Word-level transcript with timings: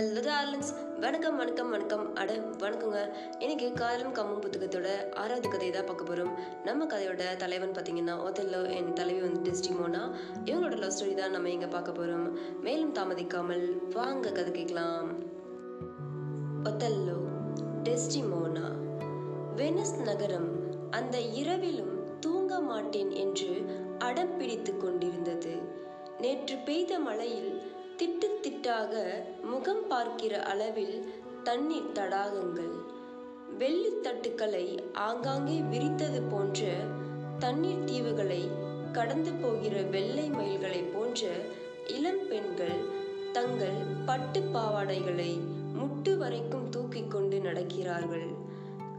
Hello 0.00 0.20
darlings 0.26 1.00
வணக்கம் 1.00 1.36
வணக்கம் 1.36 1.70
வணக்கம். 1.70 2.14
அட 2.14 2.34
வணக்கங்க. 2.58 3.00
இன்னைக்கு 3.38 3.72
காலம் 3.72 4.12
கம்மும் 4.12 4.42
புத்தகத்தோட 4.42 4.88
ஆறாவது 5.14 5.48
கதையை 5.48 5.70
தான் 5.74 5.86
பார்க்க 5.86 6.04
போகிறோம் 6.04 6.30
நம்ம 6.64 6.84
கதையோட 6.84 7.36
தலைவன் 7.36 7.70
பார்த்தீங்கன்னா 7.70 8.14
ஒத்தல்லோ 8.26 8.60
என் 8.76 8.92
தலைவி 8.92 9.20
வந்து 9.20 9.40
டெஸ்டிமோனா 9.48 10.02
இவங்களோட 10.44 10.76
லவ் 10.76 10.94
ஸ்டோரி 10.96 11.14
தான் 11.14 11.30
நம்ம 11.30 11.50
இங்கே 11.50 11.66
பார்க்க 11.66 11.92
போகிறோம் 11.92 12.38
மேலும் 12.60 12.94
தாமதிக்காமல் 12.94 13.66
வாங்க 13.92 14.32
கதை 14.32 14.52
கேட்கலாம். 14.52 15.10
ஒத்தல்லோ 16.64 17.18
டெஸ்டிமோனா 17.88 18.68
வெனிஸ் 19.56 19.96
நகரம் 20.02 20.50
அந்த 20.90 21.18
இரவிலும் 21.20 22.20
தூங்க 22.20 22.60
மாட்டேன் 22.60 23.10
என்று 23.10 23.50
அடம் 23.98 24.36
பிடித்து 24.36 24.76
கொண்டிருந்தது. 24.76 25.78
நேற்று 26.18 26.56
பெய்த 26.56 26.98
மழையில் 26.98 27.52
திட்டு 28.00 28.28
திட்டாக 28.42 28.92
முகம் 29.42 29.86
பார்க்கிற 29.88 30.42
அளவில் 30.42 31.12
தண்ணீர் 31.42 31.92
தடாகங்கள். 31.94 32.70
வெள்ளி 33.58 33.90
தட்டுக்களை 34.02 34.78
ஆங்காங்கே 34.92 35.60
விரித்தது 35.60 36.22
போன்ற 36.30 36.68
தண்ணீர் 37.38 37.84
தீவுகளை 37.84 38.48
கடந்து 38.92 39.32
போகிற 39.32 39.82
வெள்ளை 39.82 40.30
மயில்களைப் 40.30 40.92
போன்ற 40.94 41.28
இளம் 41.86 42.28
பெண்கள் 42.28 42.78
தங்கள் 43.32 43.76
பட்டு 44.06 44.40
பாவாடைகளை 44.40 45.40
முட்டு 45.74 46.16
வரைக்கும் 46.16 46.68
தூக்கி 46.68 47.04
கொண்டு 47.08 47.38
நடக்கிறார்கள். 47.38 48.28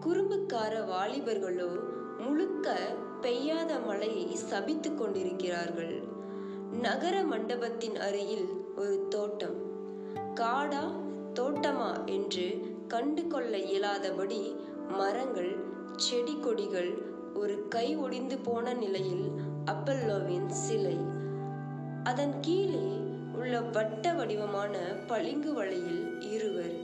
குறும்புக்கார 0.06 0.74
வாலிபர்களோ 0.94 1.80
முழுக்க 2.20 2.76
பெய்யாத 3.22 3.80
மழையை 3.80 4.36
சபித்து 4.36 4.96
கொண்டிருக்கிறார்கள். 4.96 6.04
நகர 6.72 7.24
மண்டபத்தின் 7.24 8.00
அருகில் 8.00 8.61
ஒரு 8.82 9.06
தோட்டம். 9.10 9.58
காடா 10.36 10.84
தோட்டமா 11.34 12.06
என்று 12.06 12.60
கண்டு 12.88 13.28
கொள்ள 13.28 13.58
இயலாதபடி 13.58 14.56
மரங்கள் 14.90 15.56
செடி 15.96 16.40
கொடிகள் 16.40 16.92
ஒரு 17.34 17.68
கை 17.68 17.98
ஒடிந்து 17.98 18.38
போன 18.44 18.74
நிலையில் 18.74 19.30
அப்பல்லோவின் 19.66 20.50
சிலை. 20.50 20.98
அதன் 22.04 22.40
கீழே 22.42 22.88
உள்ள 23.34 23.62
வட்ட 23.62 24.14
வடிவமான 24.14 24.78
பளிங்கு 25.08 25.54
வலையில் 25.54 26.32
இருவர். 26.32 26.76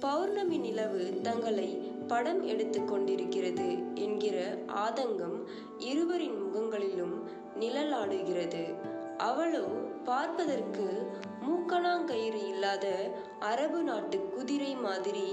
பௌர்ணமி 0.00 0.58
நிலவு 0.58 1.18
தங்களை 1.22 1.68
படம் 2.08 2.42
எடுத்து 2.42 2.84
கொண்டிருக்கிறது 2.84 3.94
என்கிற 3.94 4.54
ஆதங்கம் 4.84 5.44
இருவரின் 5.78 6.38
முகங்களிலும் 6.42 7.22
நிழலாடுகிறது. 7.60 8.64
அவளோ 9.16 9.66
பார்ப்பதற்கு 10.08 10.84
மூக்கணாங்கயிறு 11.46 12.40
இல்லாத 12.48 12.86
அரபு 13.40 13.82
நாட்டு 13.82 14.18
குதிரை 14.28 14.70
மாதிரி 14.74 15.26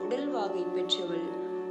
உடல்வாகை 0.00 0.62
பெற்றவள். 0.74 1.24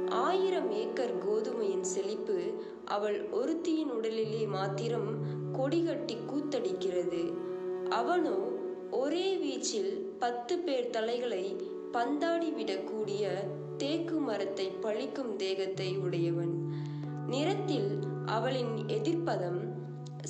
ஆயிரம் 0.08 0.70
ஏக்கர் 0.70 1.14
கோதுமையின் 1.26 1.86
செழிப்பு 1.94 2.38
அவள் 2.84 3.18
ஒருத்தியின் 3.30 3.92
உடலிலே 3.92 4.46
மாத்திரம் 4.46 5.08
கொடிகட்டி 5.52 6.16
கூத்தடிக்கிறது. 6.30 7.22
அவனோ 7.88 8.36
ஒரே 8.90 9.26
வீச்சில் 9.36 9.92
பத்து 10.18 10.58
பேர் 10.58 10.90
தலைகளை 10.90 11.56
பந்தாடி 11.92 12.50
விடக்கூடிய 12.50 13.24
தேக்கு 13.76 14.18
மரத்தை 14.18 14.68
பழிக்கும் 14.82 15.36
தேகத்தை 15.36 15.90
உடையவன். 15.96 16.54
நிறத்தில் 17.26 17.90
அவளின் 18.26 18.76
எதிர்ப்பதம் 18.88 19.60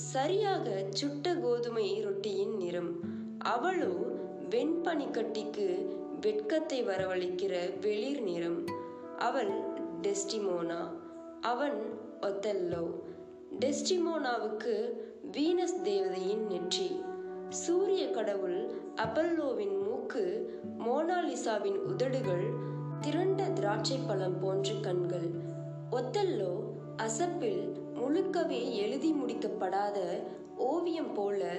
சரியாக 0.00 0.84
சுட்ட 0.90 1.34
கோதுமை 1.34 2.00
ரொட்டியின் 2.02 2.56
நிறம். 2.56 3.00
அவளோ 3.38 3.92
வெண்பனிக்கட்டிக்கு 4.50 5.86
வெட்கத்தை 6.20 6.84
வரவழைக்கிற 6.84 7.78
வெளிர் 7.80 8.22
நிறம். 8.22 8.64
அவள் 9.18 9.50
டெஸ்டிமோனா. 10.02 10.90
அவன் 11.40 11.78
ஒத்தல்லோ. 12.20 12.84
டெஸ்டிமோனாவுக்கு 13.60 14.90
வீனஸ் 15.32 15.82
தேவதையின் 15.82 16.46
நெற்றி. 16.46 17.02
சூரிய 17.48 18.10
கடவுள் 18.10 18.70
அப்பல்லோவின் 18.96 19.82
மூக்கு 19.82 20.24
மோனாலிசாவின் 20.78 21.76
உதடுகள் 21.76 22.50
திரண்ட 23.00 23.42
திராட்சை 23.42 23.98
பழம் 24.06 24.38
போன்ற 24.40 24.72
கண்கள். 24.80 25.30
ஒத்தல்லோ 25.92 26.54
அசப்பில் 26.96 27.70
முழுக்கவே 28.00 28.72
எழுதி 28.72 29.12
முடிக்கப்படாத 29.12 29.98
ஓவியம் 30.56 31.12
போல 31.14 31.52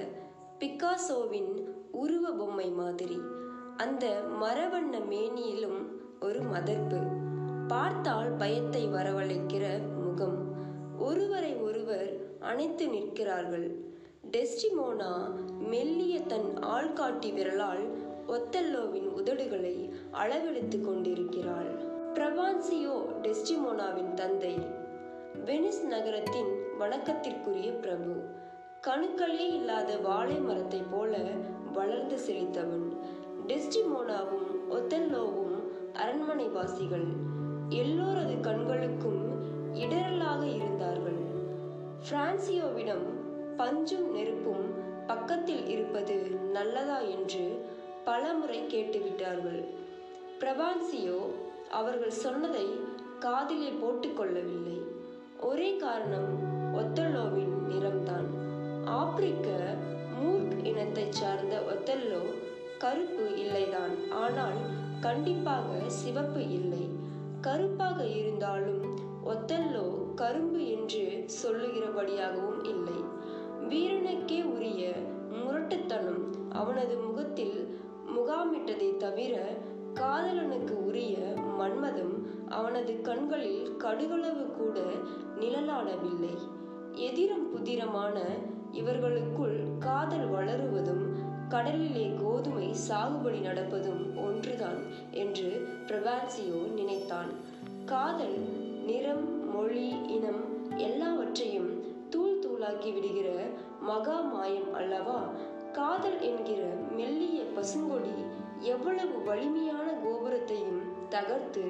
பிக்காசோவின் 0.60 1.52
உருவ 1.92 2.30
பொம்மை 2.30 2.70
மாதிரி. 2.70 3.18
அந்த 3.76 4.20
மரவண்ண 4.40 5.06
மேனியிலும் 5.06 6.00
ஒரு 6.20 6.40
மதர்ப்பு 6.40 7.00
பார்த்தால் 7.68 8.30
பயத்தை 8.32 8.88
வரவழைக்கிற 8.88 9.64
முகம். 10.04 10.38
ஒருவரை 10.98 11.54
ஒருவர் 11.56 12.10
அணைத்து 12.40 12.88
நிற்கிறார்கள். 12.88 13.84
டெஸ்டிமோனா 14.32 15.12
மெல்லிய 15.68 16.20
தன் 16.20 16.52
ஆள்காட்டி 16.62 17.32
விரலால் 17.32 17.84
ஒத்தல்லோவின் 18.28 19.08
உதடுகளை 19.16 19.90
அளவெடுத்து 20.12 20.80
கொண்டிருக்கிறாள். 20.80 21.72
பிரபான்சியோ 22.14 22.96
டெஸ்டிமோனாவின் 23.22 24.14
தந்தை. 24.14 24.80
வெனிஸ் 25.40 25.84
நகரத்தின் 25.84 26.50
வணக்கத்திற்குரிய 26.78 27.78
பிரபு. 27.78 28.22
கணுக்களே 28.86 29.54
இல்லாத 29.54 29.96
வாழை 29.96 30.36
மரத்தை 30.38 30.82
போல 30.90 31.16
வளர்ந்து 31.72 32.16
செழித்தவன். 32.16 32.96
டெஸ்டிமோனாவும் 33.46 34.50
ஒத்தல்லோவும் 34.70 35.56
அரண்மனைவாசிகள். 35.94 37.06
எல்லோரது 37.68 38.40
கண்களுக்கும் 38.40 39.42
இடரலாக 39.74 40.54
இருந்தார்கள். 40.54 41.20
பிரான்சியோவிடம் 42.10 43.06
பஞ்சும் 43.56 44.10
நெருப்பும் 44.10 44.66
பக்கத்தில் 45.06 45.66
இருப்பது 45.66 46.14
நல்லதா 46.52 46.98
என்று 46.98 47.66
பலமுறை 48.04 48.62
கேட்டுவிட்டார்கள். 48.62 49.64
பிரபான்சியோ 50.40 51.20
அவர்கள் 51.70 52.10
சொன்னதை 52.10 52.66
காதிலே 53.18 53.68
போட்டுக்கொள்ளவில்லை 53.68 54.91
ஒரே 55.48 55.68
காரணம் 55.76 56.32
ஒத்தல்லோவின் 56.74 57.54
நிறம்தான். 57.70 58.28
ஆப்பிரிக்க 58.84 59.48
மூர்க் 60.16 60.54
இனத்தை 60.62 61.06
சார்ந்த 61.10 61.54
ஒத்தல்லோ 61.72 62.22
கருப்பு 62.78 63.24
இல்லைதான். 63.44 63.94
ஆனால் 64.10 64.60
கண்டிப்பாக 65.00 65.68
சிவப்பு 65.86 66.42
இல்லை. 66.50 66.84
கருப்பாக 67.40 67.98
இருந்தாலும் 68.06 68.84
ஒத்தல்லோ 69.26 69.86
கரும்பு 70.14 70.60
என்று 70.68 71.04
சொல்லுகிறபடியாகவும் 71.42 72.62
இல்லை. 72.64 72.98
வீரனுக்கே 73.70 74.40
உரிய 74.54 74.92
முரட்டுத்தனம் 75.42 76.24
அவனது 76.52 76.94
முகத்தில் 76.98 77.58
முகாமிட்டதை 78.16 78.88
தவிர 78.96 79.34
காதலனுக்கு 80.00 80.74
உரிய 80.88 81.16
மன்மதம் 81.58 82.14
அவனது 82.48 82.92
கண்களில் 83.00 83.64
கடுகளவு 83.76 84.44
கூட 84.52 84.78
நிழலாடவில்லை 85.82 86.34
எதிரும் 86.92 87.50
புதிரமான 87.50 88.20
இவர்களுக்குள் 88.72 89.64
காதல் 89.78 90.30
வளருவதும் 90.30 91.04
கடலிலே 91.48 92.10
கோதுமை 92.22 92.74
சாகுபடி 92.88 93.40
நடப்பதும் 93.40 94.16
ஒன்றுதான் 94.16 94.78
என்று 95.10 95.66
பிரபான்சியோ 95.86 96.72
நினைத்தான். 96.74 97.30
காதல் 97.84 98.38
நிறம் 98.86 99.50
மொழி 99.50 99.88
இனம் 99.88 100.76
எல்லாவற்றையும் 100.76 101.82
தூள் 102.10 102.38
தூளாக்கி 102.38 102.92
விடுகிற 102.92 103.28
மகா 103.80 104.20
மாயம் 104.20 104.74
அல்லவா? 104.74 105.20
காதல் 105.72 106.20
என்கிற 106.20 106.60
மெல்லிய 106.96 107.42
பசுங்கொடி 107.54 108.16
எவ்வளவு 108.60 109.22
வலிமையான 109.24 109.94
கோபுரத்தையும் 110.04 110.82
தகர்த்து 111.08 111.64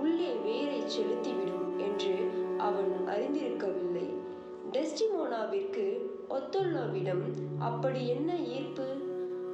உள்ளே 0.00 0.32
வேரை 0.32 0.80
செலுத்திவிடும் 0.80 1.76
என்று 1.78 2.44
அவன் 2.58 2.92
அறிந்திருக்கவில்லை. 3.06 4.08
டெஸ்டிமோனாவிற்கு 4.72 5.98
ஒத்தொல்லோவிடம் 6.30 7.22
அப்படி 7.58 8.08
என்ன 8.08 8.36
ஈர்ப்பு? 8.36 8.96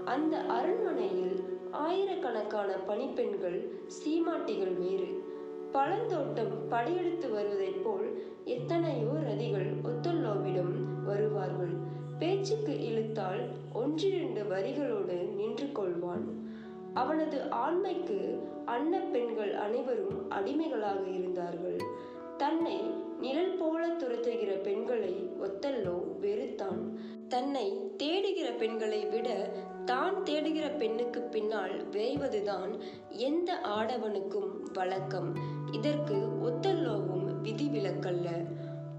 அந்த 0.04 0.38
அரண்மனையில் 0.38 1.58
ஆயிரக்கணக்கான 1.70 2.72
பணிப்பெண்கள் 2.72 3.70
சீமாட்டிகள் 3.86 4.78
வேறு. 4.78 5.24
பழந்தோட்டம் 5.72 6.68
படையெடுத்து 6.68 7.30
வருவதைப் 7.30 7.84
போல் 7.84 8.22
எத்தனையோ 8.44 9.08
ரதிகள் 9.24 9.72
ஒத்தொல்லோவிடம் 9.72 11.04
வருவார்கள். 11.04 11.72
பேச்சுக்கு 12.18 12.84
இழுத்தால் 12.84 13.40
ஒன்றிரண்டு 13.72 14.42
வரிகளோடு 14.42 15.34
நின்று 15.34 15.66
கொள்வான். 15.66 16.24
அவனது 16.94 17.40
ஆண்மைக்கு 17.50 18.38
அன்ன 18.64 18.98
பெண்கள் 18.98 19.54
அனைவரும் 19.54 20.30
அடிமைகளாக 20.30 21.00
இருந்தார்கள். 21.08 21.76
தன்னை 22.42 22.76
நிழல் 23.20 23.56
போல 23.56 23.86
துரத்துகிற 23.88 24.52
பெண்களை 24.62 25.12
ஒத்தல்லோ 25.40 25.96
வெறுத்தான். 26.22 26.80
தன்னை 27.28 27.66
தேடுகிற 27.98 28.48
பெண்களை 28.56 29.06
விட 29.06 29.28
தான் 29.84 30.16
தேடுகிற 30.22 30.66
பெண்ணுக்கு 30.78 31.20
பின்னால் 31.20 31.90
விரைவதுதான் 31.90 32.72
எந்த 33.08 33.58
ஆடவனுக்கும் 33.78 34.50
வழக்கம். 34.72 35.34
இதற்கு 35.72 36.14
ஒத்தல்லோவும் 36.48 37.28
விதிவிலக்கல்ல 37.42 38.28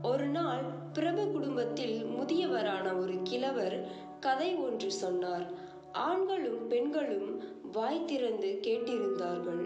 ஒரு 0.03 0.25
நாள் 0.25 0.63
பிரபு 0.93 1.31
குடும்பத்தில் 1.31 2.05
முதியவரான 2.05 2.99
ஒரு 2.99 3.17
கிழவர் 3.23 3.77
கதை 4.19 4.55
ஒன்று 4.55 4.91
சொன்னார். 4.91 5.45
ஆண்களும் 5.91 6.67
பெண்களும் 6.67 7.29
வாய் 7.71 8.05
திறந்து 8.05 8.59
கேட்டிருந்தார்கள். 8.61 9.65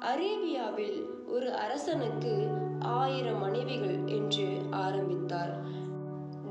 அரேபியாவில் 0.00 1.00
ஒரு 1.26 1.52
அரசனுக்கு 1.52 2.64
ஆயிரம் 2.80 3.38
மனைவிகள் 3.38 3.98
என்று 4.06 4.58
ஆரம்பித்தார். 4.70 5.60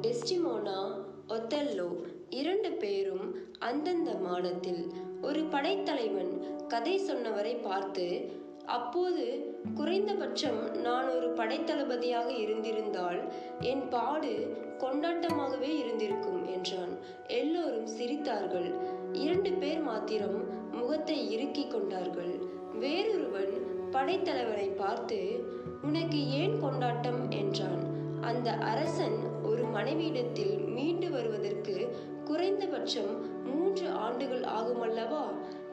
டெஸ்டிமோனா 0.01 0.91
ஒத்தெல்லோ 1.27 1.89
இரண்டு 2.29 2.71
பேரும் 2.71 3.35
அந்தந்த 3.59 4.13
மாடத்தில் 4.13 4.93
ஒரு 5.21 5.43
படைத்தலைவன் 5.43 6.43
கதை 6.67 6.99
சொன்னவரை 6.99 7.61
பார்த்து 7.61 8.33
அப்போது 8.65 9.53
குறைந்தபட்சம் 9.75 10.71
நான் 10.81 11.07
ஒரு 11.09 11.29
படைத்தளபதியாக 11.29 12.29
இருந்திருந்தால் 12.29 13.21
என் 13.59 13.87
பாடு 13.89 14.57
கொண்டாட்டமாகவே 14.79 15.77
இருந்திருக்கும் 15.77 16.45
என்றான். 16.45 16.97
எல்லோரும் 17.27 17.87
சிரித்தார்கள். 17.87 18.73
இரண்டு 19.11 19.51
பேர் 19.51 19.79
மாத்திரம் 19.79 20.71
முகத்தை 20.71 21.31
இறுக்கிக் 21.31 21.71
கொண்டார்கள். 21.71 22.39
வேறொருவன் 22.79 23.74
படைத்தலைவனை 23.91 24.75
பார்த்து 24.75 25.43
உனக்கு 25.81 26.29
ஏன் 26.29 26.59
கொண்டாட்டம்? 26.59 27.31
என்றான். 27.31 27.83
அந்த 28.21 28.53
அரசன் 28.53 29.17
ஒரு 29.43 29.63
மனைவியிடத்தில் 29.63 30.67
மீண்டு 30.67 31.11
வருவதற்கு 31.11 31.95
குறைந்தபட்சம் 32.25 33.43
மூன்று 33.43 33.89
ஆண்டுகள் 33.89 34.41
ஆகுமல்லவா? 34.41 35.23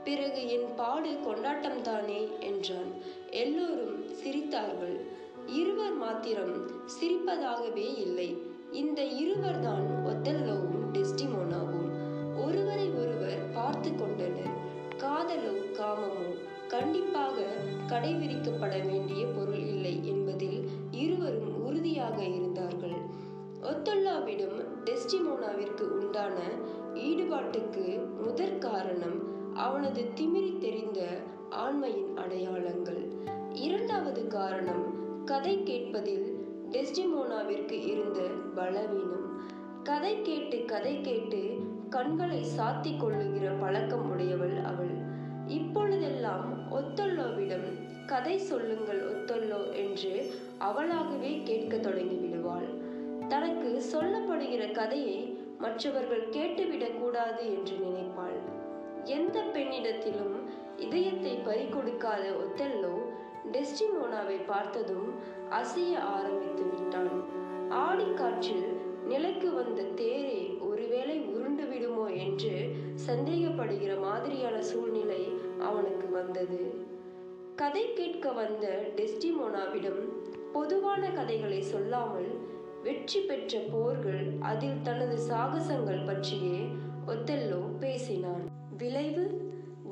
பிறகு 0.05 0.49
என் 0.49 0.75
பாடு 0.77 1.21
கொண்டாட்டம் 1.21 1.83
தானே? 1.83 2.29
என்றான். 2.41 2.93
எல்லோரும் 3.31 4.05
சிரித்தார்கள். 4.07 5.01
இருவர் 5.47 5.93
மாத்திரம் 5.93 6.67
சிரிப்பதாகவே 6.69 7.99
இல்லை. 7.99 8.43
இந்த 8.73 9.05
இருவர்தான் 9.05 9.87
ஒத்தல்லோவும் 10.07 10.83
டெஸ்டிமோனாவும். 10.93 11.91
ஒருவரை 12.45 12.91
ஒருவர் 12.91 13.51
பார்த்து 13.55 13.91
கொண்டனர். 13.97 14.61
காதலோ 14.99 15.55
காமமோ 15.73 16.51
கண்டிப்பாக 16.73 17.43
கடைபிடிக்கப்பட 17.89 18.87
வேண்டிய 18.87 19.27
பொருள் 19.27 19.59
இல்லை 19.59 20.09
என்பதில் 20.09 20.69
இருவரும் 20.91 21.65
உறுதியாக 21.65 22.23
இருந்தார்கள். 22.23 22.95
ஒத்துல்லாவிடம் 23.63 24.65
டெஸ்டிமோனாவிற்கு 24.85 25.81
உண்டான 25.81 26.39
ஈடுபாட்டுக்கு 26.95 27.85
முதற் 28.21 28.61
காரணம் 28.61 29.19
அவனது 29.55 30.03
திமிரி 30.15 30.59
தெரிந்த 30.59 31.19
ஆண்மையின் 31.51 32.17
அடையாளங்கள். 32.17 33.03
இரண்டாவது 33.53 34.27
காரணம் 34.27 34.85
கதை 35.25 35.63
கேட்பதில் 35.63 36.47
டெஸ்டிமோனாவிற்கு 36.71 37.87
இருந்த 37.87 38.21
பலவீனம். 38.55 39.29
கதை 39.83 40.23
கேட்டு 40.23 40.65
கதை 40.65 41.01
கேட்டு 41.01 41.61
கண்களை 41.91 42.45
சாத்தி 42.59 42.97
கொள்ளுகிற 42.97 43.51
பழக்கம் 43.51 44.11
உடையவள் 44.11 44.59
அவள். 44.65 45.02
இப்பொழுதெல்லாம் 45.53 46.59
ஒத்தொல்லோவிடம் 46.73 47.69
கதை 48.07 48.39
சொல்லுங்கள் 48.39 49.03
ஒத்தொல்லோ 49.13 49.73
என்று 49.73 50.31
அவளாகவே 50.59 51.43
கேட்க 51.45 51.77
தொடங்கி 51.77 52.15
விடுவாள். 52.15 52.69
தனக்கு 53.29 53.83
சொல்லப்படுகிற 53.93 54.73
கதையை 54.73 55.39
மற்றவர்கள் 55.59 56.29
கேட்டுவிடக் 56.29 57.01
கூடாது 57.01 57.47
என்று 57.55 57.77
நினைப்பாள். 57.77 58.39
எந்த 59.05 59.43
பெண்ணிடத்திலும் 59.43 60.37
இதயத்தை 60.77 61.33
பறிகொடுக்காத 61.33 62.25
ஒத்தெல்லோ 62.45 62.97
டெஸ்டிமோனாவை 63.53 64.41
பார்த்ததும் 64.47 65.15
அசைய 65.49 65.99
ஆரம்பித்து 65.99 66.65
விட்டான். 66.65 67.25
ஆடிக்காற்றில் 67.71 68.81
நிலைக்கு 69.07 69.53
வந்த 69.53 69.83
தேரே 69.83 70.59
ஒருவேளை 70.61 71.19
உருண்டு 71.19 71.65
விடுமோ? 71.65 72.07
என்று 72.07 72.77
சந்தேகப்படுகிற 73.07 74.01
மாதிரியான 74.01 74.63
சூழ்நிலை 74.63 74.92
அவனுக்கு 75.73 76.09
வந்தது. 76.11 76.63
கதை 77.57 77.85
கேட்க 77.93 78.27
வந்த 78.33 78.67
டெஸ்டிமோனாவிடம் 78.97 80.03
பொதுவான 80.53 81.03
கதைகளை 81.11 81.61
சொல்லாமல் 81.63 82.31
வெற்றி 82.83 83.21
பெற்ற 83.21 83.59
போர்கள் 83.73 84.25
அதில் 84.41 84.81
தனது 84.83 85.17
சாகசங்கள் 85.29 86.07
பற்றியே 86.07 86.59
ஒத்தெல்லோ 87.07 87.61
பேசினான். 87.81 88.45
விளைவு? 88.79 89.27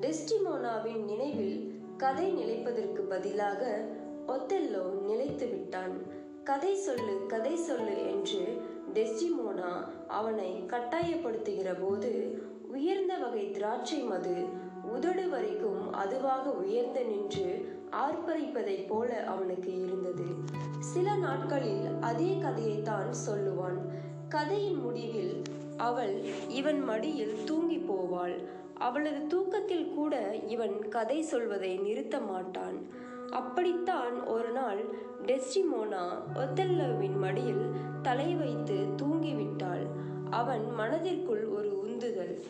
டெஸ்டிமோனாவின் 0.00 1.02
நினைவில் 1.04 1.56
கதை 1.96 2.28
நிலைப்பதற்கு 2.32 3.02
பதிலாக 3.02 3.62
ஒத்தெல்லோ 4.26 4.84
நிலைத்து 5.08 5.46
விட்டான். 5.48 5.94
கதை 6.44 6.72
சொல்லு 6.84 7.14
கதை 7.26 7.54
சொல்லு 7.56 7.96
என்று 8.12 8.42
டெஸ்டிமோனா 8.94 9.72
அவனை 10.10 10.50
கட்டாயப்படுத்துகிற 10.66 11.70
போது 11.80 12.12
உயர்ந்த 12.68 13.12
வகை 13.16 13.44
திராட்சை 13.50 14.00
மது 14.02 14.34
உதடு 15.00 15.28
வரைக்கும் 15.28 15.92
அதுவாக 15.92 16.50
உயர்ந்து 16.50 17.04
நின்று 17.04 17.78
ஆர்ப்பரிப்பதைப் 17.92 18.86
போல 18.88 19.24
அவனுக்கு 19.24 19.82
இருந்தது. 19.82 20.24
சில 20.78 21.16
நாட்களில் 21.16 21.86
அதே 22.00 22.38
கதையைத்தான் 22.38 23.14
சொல்லுவான். 23.28 23.78
கதையின் 24.28 24.74
முடிவில் 24.74 25.42
அவள் 25.76 26.22
இவன் 26.48 26.80
மடியில் 26.80 27.44
தூங்கி 27.44 27.76
போவாள். 27.76 28.44
அவளது 28.74 29.26
தூக்கத்தில் 29.26 29.94
கூட 29.94 30.36
இவன் 30.36 30.88
கதை 30.88 31.22
சொல்வதை 31.22 31.76
நிறுத்த 31.76 32.20
மாட்டான். 32.20 32.86
அப்படித்தான் 33.30 34.26
ஒரு 34.26 34.50
நாள் 34.50 34.84
டெஸ்டிமோனா 35.26 36.08
ஒத்தல்லோவின் 36.34 37.18
மடியில் 37.18 37.70
தலை 38.02 38.34
வைத்து 38.34 38.74
தூங்கிவிட்டாள். 38.74 39.86
அவன் 40.30 40.70
மனதிற்குள் 40.70 41.46
ஒரு 41.46 41.80
உந்துதல். 41.80 42.44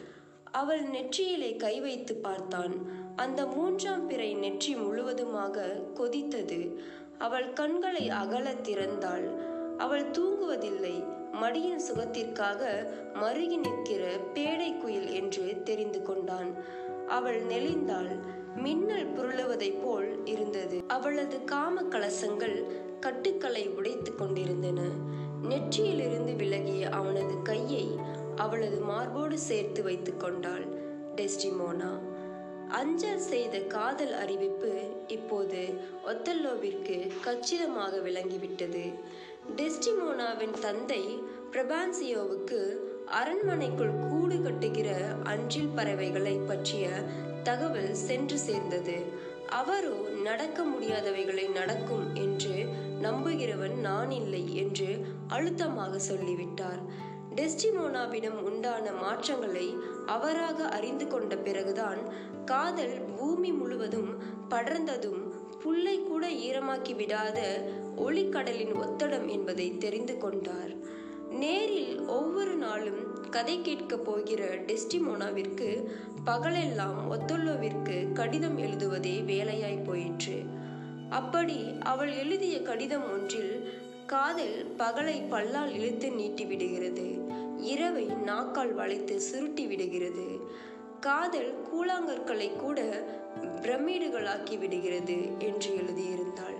அவள் 0.52 0.82
நெற்றியிலே 0.82 1.56
கை 1.56 1.80
வைத்து 1.80 2.14
பார்த்தான். 2.14 2.74
அந்த 3.16 3.46
மூன்றாம் 3.46 4.06
பிறை 4.06 4.34
நெற்றி 4.34 4.76
முழுவதுமாக 4.76 5.80
கொதித்தது. 5.94 6.76
அவள் 7.18 7.52
கண்களை 7.52 8.08
அகலத் 8.08 8.62
திறந்தாள். 8.62 9.36
அவள் 9.76 10.10
தூங்குவதில்லை. 10.10 11.04
மடியின் 11.32 11.80
சுகத்திற்காக 11.92 12.90
மருகி 13.14 13.56
நிற்கிற 13.56 14.16
பேடை 14.34 14.78
குயில் 14.78 15.08
என்று 15.08 15.62
தெரிந்து 15.64 16.02
கொண்டான். 16.02 16.64
அவள் 17.08 17.42
நெளிந்தாள். 17.42 18.18
மின்னல் 18.56 19.12
புரளுவதைப் 19.12 19.82
போல் 19.82 20.26
இருந்தது. 20.26 20.82
அவளது 20.86 21.44
காம 21.44 21.82
கலசங்கள் 21.82 22.64
கட்டுக்களை 23.00 23.68
உடைத்து 23.68 24.14
கொண்டிருந்தன. 24.14 24.80
நெற்றியிலிருந்து 25.48 26.36
விலகிய 26.36 26.88
அவனது 26.90 27.42
கையை 27.42 28.18
அவளது 28.44 28.78
மார்போடு 28.90 29.38
சேர்த்து 29.48 29.80
வைத்துக் 29.88 30.22
கொண்டாள். 30.22 30.66
டெஸ்டிமோனா 31.16 31.92
அஞ்சல் 32.78 33.22
செய்த 33.30 33.56
காதல் 33.74 34.12
அறிவிப்பு 34.22 34.72
இப்போது 35.16 35.62
ஒத்தல்லோவிற்கு 36.10 36.96
கச்சிதமாக 37.26 37.94
விளங்கிவிட்டது. 38.06 38.84
டெஸ்டிமோனாவின் 39.58 40.54
தந்தை 40.66 41.02
பிரபான்சியோவுக்கு 41.52 42.60
அரண்மனைக்குள் 43.20 43.94
கூடு 44.10 44.36
கட்டுகிற 44.44 44.90
அஞ்சில் 45.32 45.74
பறவைகளை 45.78 46.36
பற்றிய 46.50 46.86
தகவல் 47.48 47.92
சென்று 48.06 48.38
சேர்ந்தது. 48.38 48.96
அவரோ 49.60 49.96
நடக்க 50.28 50.58
முடியாதவைகளை 50.72 51.46
நடக்கும் 51.58 52.06
என்று 52.24 52.56
நம்புகிறவன் 53.06 53.76
நான் 53.88 54.12
இல்லை 54.20 54.42
என்று 54.62 54.90
அழுத்தமாக 55.36 55.94
சொல்லிவிட்டார். 56.10 56.82
டெஸ்டிமோனாவிடம் 57.34 58.40
உண்டான 58.42 58.92
மாற்றங்களை 58.92 59.76
அவராக 60.06 60.64
அறிந்து 60.64 61.06
கொண்ட 61.06 61.36
பிறகுதான் 61.36 61.98
காதல் 62.44 63.00
பூமி 63.16 63.52
முழுவதும் 63.52 64.22
படர்ந்ததும் 64.50 65.28
புல்லை 65.62 66.02
கூட 66.02 66.28
ஈரமாக்கி 66.28 66.94
விடாத 66.96 67.40
ஒளிக்கடலின் 67.96 68.72
ஒத்தடம் 68.72 69.26
என்பதை 69.26 69.78
தெரிந்து 69.78 70.18
கொண்டார். 70.18 70.72
நேரில் 71.30 72.00
ஒவ்வொரு 72.00 72.54
நாளும் 72.54 73.28
கதை 73.30 73.60
கேட்கப் 73.60 74.04
போகிற 74.04 74.54
டெஸ்டிமோனாவிற்கு 74.54 75.86
பகலெல்லாம் 76.24 76.98
ஒத்தொல்லோவிற்கு 77.10 78.12
கடிதம் 78.12 78.58
எழுதுவதே 78.58 79.24
வேலையாய் 79.24 79.84
போயிற்று. 79.84 80.44
அப்படி 81.10 81.74
அவள் 81.80 82.12
எழுதிய 82.12 82.62
கடிதம் 82.62 83.12
ஒன்றில் 83.12 83.72
காதல் 84.10 84.74
பகலை 84.78 85.28
பல்லால் 85.28 85.72
இழுத்து 85.72 86.10
நீட்டி 86.10 86.44
விடுகிறது. 86.44 87.04
இரவை 87.56 88.04
நாக்கால் 88.04 88.72
வளைத்து 88.74 89.20
சுருட்டி 89.20 89.66
விடுகிறது. 89.66 90.24
காதல் 91.00 91.52
கூழாங்கற்களை 91.66 92.56
கூட 92.56 92.80
பிரமிடுகளாக்கி 93.62 94.58
விடுகிறது 94.58 95.18
என்று 95.38 95.70
எழுதியிருந்தாள். 95.74 96.58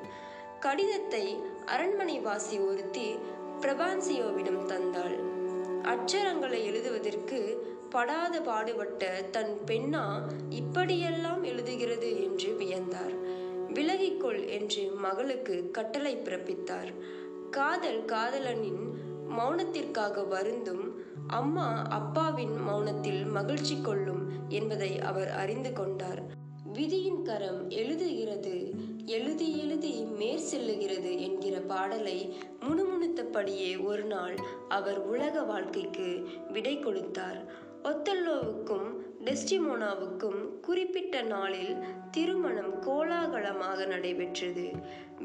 கடிதத்தை 0.61 1.37
அரண்மனை 1.67 2.19
வாசி 2.19 2.59
ஒருத்தி 2.59 3.15
பிரபான்சியோவிடம் 3.61 4.65
தந்தாள். 4.67 5.17
அச்சரங்களை 5.83 6.65
எழுதுவதற்கு 6.65 7.41
படாத 7.91 8.41
பாடுபட்ட 8.41 9.23
தன் 9.31 9.57
பெண்ணா 9.67 10.05
இப்படியெல்லாம் 10.51 11.45
எழுதுகிறது 11.45 12.11
என்று 12.23 12.53
வியந்தார். 12.59 13.17
விலகிக்கொள் 13.75 14.49
என்று 14.49 14.91
மகளுக்கு 14.97 15.71
கட்டளை 15.71 16.17
பிறப்பித்தார். 16.17 16.93
காதல் 17.51 18.05
காதலனின் 18.05 18.83
மௌனத்திற்காக 19.29 20.29
வருந்தும் 20.29 20.85
அம்மா 21.29 21.87
அப்பாவின் 21.89 22.55
மௌனத்தில் 22.69 23.31
மகிழ்ச்சி 23.31 23.81
கொள்ளும் 23.81 24.23
என்பதை 24.49 25.01
அவர் 25.01 25.31
அறிந்து 25.31 25.73
கொண்டார். 25.73 26.21
விதியின் 26.73 27.23
கரம் 27.23 27.71
எழுதுகிறது 27.71 28.55
எழுதி 29.07 29.49
எழுதி 29.59 30.05
மேற் 30.19 30.47
செல்லுகிறது 30.53 31.19
என்கிற 31.19 31.61
பாடலை 31.61 32.19
முணுமுணுத்தபடியே 32.61 33.85
ஒரு 33.85 34.05
நாள் 34.05 34.37
அவர் 34.69 35.01
உலக 35.07 35.43
வாழ்க்கைக்கு 35.43 36.29
விடை 36.49 36.79
கொடுத்தார். 36.79 37.41
ஒத்தல்லோவுக்கும் 37.83 38.89
டெஸ்டிமோனாவுக்கும் 39.25 40.61
குறிப்பிட்ட 40.61 41.23
நாளில் 41.23 41.77
திருமணம் 42.11 42.75
கோலாகலமாக 42.81 43.87
நடைபெற்றது. 43.87 44.73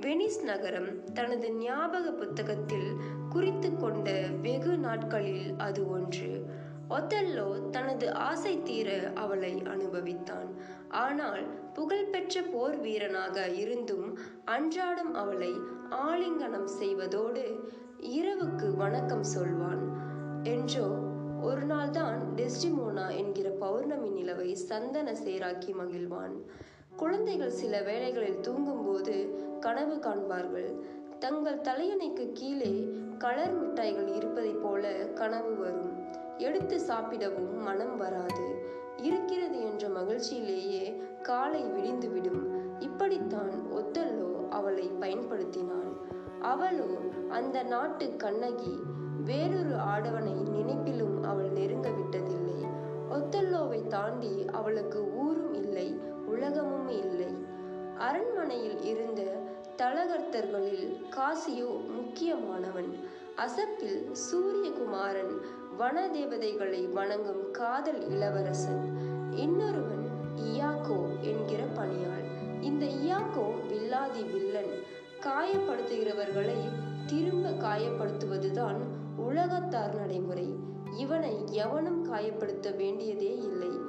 வெனிஸ் 0.02 0.44
நகரம் 0.44 1.04
தனது 1.14 1.54
ஞாபக 1.54 2.12
புத்தகத்தில் 2.12 2.90
குறித்து 3.30 3.78
கொண்ட 3.78 4.14
வெகு 4.42 4.78
நாட்களில் 4.78 5.56
அது 5.58 5.90
ஒன்று. 5.90 6.32
ஒத்தல்லோ 6.90 7.70
தனது 7.70 8.14
ஆசை 8.14 8.64
தீர 8.64 9.12
அவளை 9.14 9.62
அனுபவித்தான். 9.64 10.50
ஆனால் 10.90 11.44
புகழ்பெற்ற 11.74 12.42
போர் 12.42 12.80
வீரனாக 12.80 13.48
இருந்தும் 13.48 14.20
அன்றாடம் 14.46 15.14
அவளை 15.14 15.52
ஆலிங்கனம் 15.90 16.70
செய்வதோடு 16.80 17.46
இரவுக்கு 18.00 18.76
வணக்கம் 18.76 19.24
சொல்வான் 19.24 19.84
என்றோ 20.44 21.05
ஒரு 21.46 21.66
நாள்தான் 21.66 22.18
டெஸ்டிமோனா 22.36 23.16
என்கிற 23.18 23.50
பௌர்ணமி 23.50 24.10
நிலவை 24.10 24.54
சந்தன 24.54 25.14
சேராக்கி 25.14 25.74
மகிழ்வான். 25.74 26.36
குழந்தைகள் 26.96 27.50
சில 27.50 27.82
வேளைகளில் 27.82 28.40
தூங்கும்போது 28.40 29.16
கனவு 29.60 29.96
காண்பார்கள். 29.96 30.80
தங்கள் 31.20 31.62
தலையணைக்கு 31.62 32.32
கீழே 32.34 32.98
கலர் 33.18 33.56
மிட்டாய்கள் 33.56 34.16
இருப்பதைப் 34.16 34.64
போல 34.64 34.92
கனவு 34.94 35.56
வரும். 35.56 35.92
எடுத்து 36.38 36.80
சாப்பிடவும் 36.80 37.64
மனம் 37.64 37.98
வராது. 37.98 38.68
இருக்கிறது 38.98 39.60
என்ற 39.66 39.88
மகிழ்ச்சியிலேயே 39.88 41.02
காலை 41.22 41.64
விடிந்துவிடும் 41.64 42.44
இப்படித்தான் 42.80 43.68
ஒத்தல்லோ 43.74 44.50
அவளை 44.50 44.92
பயன்படுத்தினான் 45.00 45.94
அவளோ 46.42 46.88
அந்த 47.30 47.64
நாட்டு 47.64 48.16
கண்ணகி 48.16 48.80
வேறொரு 49.26 49.76
ஆடவனை 49.76 50.36
நினைப்பிலும் 50.56 51.24
அவள் 51.24 51.50
நெருங்க 51.50 51.90
விட்டதில்லை. 51.90 52.68
ஒத்தல்லோவை 53.12 53.88
தாண்டி 53.88 54.46
அவளுக்கு 54.52 55.14
ஊரும் 55.18 55.54
இல்லை 55.54 56.00
உலகமும் 56.26 56.90
இல்லை. 56.90 57.32
அரண்மனையில் 57.98 58.82
இருந்த 58.82 59.22
தலகர்த்தர்களில் 59.78 61.06
காசியோ 61.10 61.70
முக்கியமானவன். 61.88 62.92
அசப்பில் 63.38 64.12
சூரியகுமாரன் 64.12 65.34
வன 65.78 66.08
தேவதைகளை 66.10 66.86
வணங்கும் 66.86 67.52
காதல் 67.52 68.10
இளவரசன். 68.10 68.84
இன்னொருவன் 69.32 70.06
இயாக்கோ 70.36 71.00
என்கிற 71.22 71.64
பணியாள். 71.64 72.28
இந்த 72.62 72.86
இயாக்கோ 72.86 73.46
வில்லாதி 73.70 74.24
வில்லன். 74.32 74.74
காயப்படுத்துகிறவர்களை 75.22 76.60
திரும்ப 77.06 77.50
காயப்படுத்துவதுதான் 77.50 78.82
உலகத்தார் 79.18 79.96
நடைமுறை. 79.96 80.56
இவனை 80.98 81.44
எவனும் 81.52 82.14
காயப்படுத்த 82.14 82.76
வேண்டியதே 82.76 83.38
இல்லை. 83.38 83.80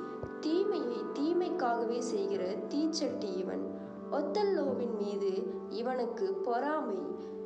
தீமையை 0.40 0.98
தீமைக்காகவே 1.14 1.98
செய்கிற 1.98 2.44
தீச்சட்டி 2.44 3.36
இவன். 3.36 3.74
ஒத்தல்லோவின் 4.12 4.96
மீது 4.98 5.42
இவனுக்கு 5.68 6.32
பொறாமை. 6.32 6.98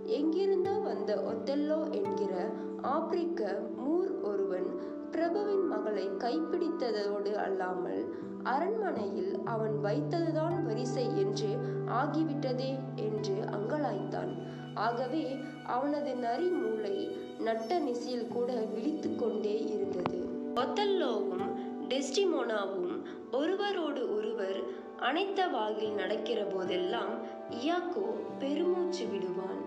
எங்கிருந்தோ 0.05 0.71
வந்த 0.71 1.17
ஒத்தெல்லோ 1.17 1.91
என்கிற 1.91 2.51
ஆப்பிரிக்க 2.83 3.61
மூர் 3.77 4.21
ஒருவன் 4.21 4.99
பிரபுவின் 5.11 5.67
மகளை 5.67 6.09
கைப்பிடித்ததோடு 6.09 7.35
அல்லாமல் 7.35 8.15
அரண்மனையில் 8.43 9.41
அவன் 9.45 9.79
வைத்ததுதான் 9.83 10.63
வரிசை 10.63 11.19
என்று 11.19 11.49
ஆகிவிட்டதே 11.87 12.79
என்று 12.95 13.35
அங்கலாய்த்தான். 13.35 14.43
ஆகவே 14.75 15.37
அவனது 15.67 16.17
நரி 16.17 16.49
மூளை 16.49 17.20
நட்ட 17.41 17.79
நிசையில் 17.79 18.29
கூட 18.29 18.53
விழித்து 18.53 19.17
கொண்டே 19.17 19.55
இருந்தது 19.61 20.19
ஒத்தல்லோவும் 20.55 21.47
டெஸ்டிமோனாவும் 21.89 22.93
ஒருவரோடு 23.33 24.03
ஒருவர் 24.17 24.59
அனைத்த 25.01 25.41
வாகில் 25.51 25.91
நடக்கிற 25.91 26.41
போதெல்லாம் 26.45 27.13
இயாக்கோ 27.51 28.07
பெருமூச்சு 28.39 29.05
விடுவான். 29.07 29.61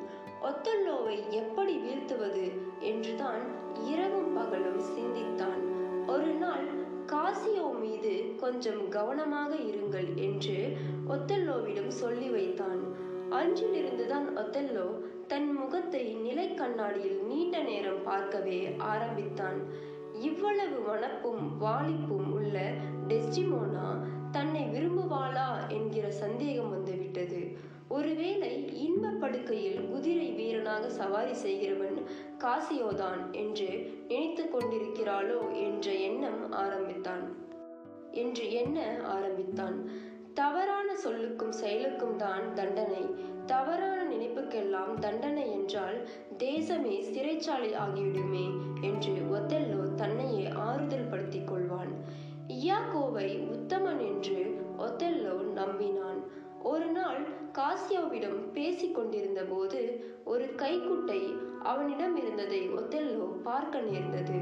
ஒத்தல்லோவை 0.43 1.17
எப்படி 1.29 1.73
வீழ்த்துவது 1.77 2.45
என்றுதான் 2.79 3.41
இரவும் 3.85 4.33
பகலும் 4.33 4.83
சிந்தித்தான். 4.95 5.61
ஒரு 6.07 6.31
நாள் 6.33 6.67
காசியோ 7.05 7.67
மீது 7.79 8.13
கொஞ்சம் 8.37 8.89
கவனமாக 8.89 9.55
இருங்கள் 9.55 10.09
என்று 10.15 10.57
ஒத்தல்லோவிடம் 11.09 11.93
சொல்லி 12.01 12.29
வைத்தான். 12.29 12.83
அன்றிலிருந்துதான் 13.31 14.27
ஒத்தல்லோ 14.35 14.87
தன் 15.27 15.51
முகத்தை 15.51 16.03
நிலை 16.03 16.53
கண்ணாடியில் 16.53 17.21
நீண்ட 17.23 17.61
நேரம் 17.61 18.03
பார்க்கவே 18.03 18.75
ஆரம்பித்தான். 18.77 19.59
இவ்வளவு 20.19 20.77
வனப்பும் 20.81 21.45
வாலிப்பும் 21.61 22.31
உள்ள 22.31 22.71
டெஸ்டிமோனா 23.07 23.87
தன்னை 24.31 24.61
விரும்புவாளா 24.61 25.67
என்கிற 25.67 26.11
சந்தேகம் 26.11 26.69
வந்துவிட்டது. 26.69 27.57
ஒருவேளை 27.87 28.77
இன்ப 28.77 29.07
படுக்கையில் 29.07 29.81
குதிரை 29.81 30.31
வீரனாக 30.31 30.89
சவாரி 30.89 31.33
செய்கிறவன் 31.33 31.97
காசியோதான் 32.37 33.31
என்று 33.31 33.69
நினைத்து 34.07 34.43
கொண்டிருக்கிறாளோ 34.43 35.51
என்ற 35.53 35.91
எண்ணம் 35.91 36.51
ஆரம்பித்தான். 36.51 37.35
என்று 38.11 38.51
எண்ண 38.51 38.99
ஆரம்பித்தான். 39.07 39.89
தவறான 40.33 40.93
சொல்லுக்கும் 41.05 41.53
செயலுக்கும் 41.63 42.15
தான் 42.15 42.53
தண்டனை. 42.53 43.31
தவறான 43.45 43.99
நினைப்புக்கெல்லாம் 44.03 44.93
தண்டனை 44.99 45.45
என்றால் 45.51 45.97
தேசமே 46.37 46.95
சிறைச்சாலை 47.07 47.71
ஆகிவிடுமே 47.77 48.45
என்று 48.81 49.13
ஒத்தெல்லோ 49.31 49.81
தன்னையே 49.95 50.43
ஆறுதல் 50.67 51.09
படுத்திக் 51.09 51.49
கொள்வான். 51.51 51.91
இயாக்கோவை 52.61 53.29
உத்தமன் 53.55 54.01
என்று 54.09 54.39
ஒத்தெல்லோ 54.77 55.35
நம்பினான். 55.59 56.21
ஒரு 56.63 56.87
நாள் 56.87 57.21
காசியோவிடம் 57.53 58.39
பேசிக் 58.53 58.95
கொண்டிருந்த 58.95 59.41
போது 59.43 59.81
ஒரு 60.23 60.45
கைக்குட்டை 60.57 61.21
அவனிடம் 61.63 62.15
இருந்ததை 62.15 62.61
ஒத்தெல்லோ 62.69 63.27
பார்க்க 63.43 63.81
நேர்ந்தது. 63.81 64.39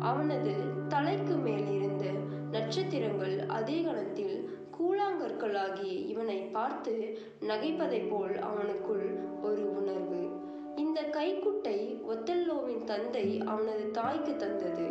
அவனது 0.00 0.54
தலைக்கு 0.88 1.36
மேல் 1.36 1.68
இருந்த 1.72 2.04
நட்சத்திரங்கள் 2.50 3.36
அதே 3.48 3.78
கணத்தில் 3.82 4.33
கூழாங்கற்களாகி 4.78 6.06
இவனை 6.06 6.36
பார்த்து 6.36 7.18
நகைப்பதைப் 7.40 8.10
போல் 8.10 8.34
அவனுக்குள் 8.34 9.40
ஒரு 9.42 9.76
உணர்வு. 9.76 10.28
இந்த 10.76 11.02
கைக்குட்டை 11.02 12.00
ஒத்தல்லோவின் 12.08 12.84
தந்தை 12.84 13.40
அவனது 13.40 13.90
தாய்க்கு 13.90 14.36
தந்தது. 14.36 14.86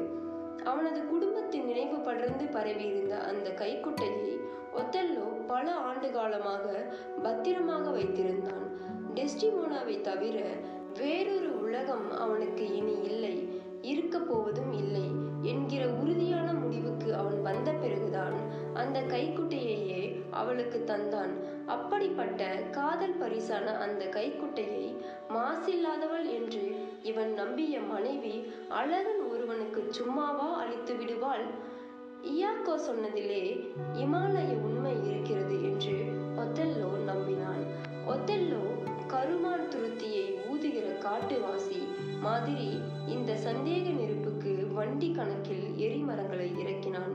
அவனது 0.64 1.08
குடும்பத்தின் 1.08 1.66
நினைவு 1.66 1.98
படர்ந்து 2.00 2.46
பரவியிருந்த 2.46 3.20
அந்த 3.20 3.50
கைக்குட்டையை 3.50 4.40
ஒத்தல்லோ 4.76 5.46
பல 5.48 5.72
ஆண்டு 5.72 6.12
காலமாக 6.12 6.96
பத்திரமாக 7.24 7.90
வைத்திருந்தான். 7.90 8.68
டெஸ்டிமோனாவை 9.16 10.02
தவிர 10.02 10.46
வேறொரு 10.94 11.62
உலகம் 11.62 12.12
அவனுக்கு 12.12 12.76
இனி 12.76 12.96
இல்லை. 13.04 13.62
இருக்க 13.82 14.20
போவதும் 14.20 14.74
இல்லை. 14.74 15.32
என்கிற 15.44 15.88
உறுதியான 15.88 16.54
முடிவுக்கு 16.54 17.16
அவன் 17.16 17.42
வந்த 17.42 17.72
பிறகுதான் 17.72 18.36
அந்த 18.74 19.02
கைக்குட்டையையே 19.02 20.02
அவளுக்கு 20.32 20.84
தந்தான். 20.86 21.34
அப்படிப்பட்ட 21.66 22.44
காதல் 22.72 23.20
பரிசான 23.20 23.66
அந்த 23.78 24.06
கைக்குட்டையை 24.06 24.96
மாசில்லாதவள் 25.30 26.26
என்று 26.30 26.64
இவன் 27.04 27.34
நம்பிய 27.34 27.80
மனைவி 27.80 28.36
அழகன் 28.70 29.22
ஒருவனுக்கு 29.32 29.82
சும்மாவா 29.90 30.50
அளித்து 30.54 30.96
விடுவாள்? 30.96 31.46
இயாக்கோ 32.34 32.76
சொன்னதிலே 32.76 33.44
இமாலய 33.94 34.52
உண்மை 34.62 34.96
இருக்கிறது 35.10 35.64
என்று 35.64 35.96
ஒத்தெல்லோ 36.36 36.92
நம்பினான் 37.10 37.64
ஒத்தெல்லோ 38.08 38.64
கருமான் 39.08 39.68
துருத்தியை 39.68 40.26
ஊதுகிற 40.52 40.88
காட்டுவாசி 41.06 41.80
மாதிரி 42.22 42.70
இந்த 43.08 43.32
சந்தேக 43.34 43.86
நெருப்புக்கு 43.94 44.23
வண்டி 44.84 45.12
கணக்கில் 45.12 45.66
எரிமரங்களை 45.78 46.48
இறக்கினான். 46.60 47.14